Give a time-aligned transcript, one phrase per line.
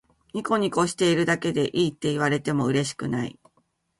[0.33, 3.39] ニコニコしているだけでいいって言われてもうれしくない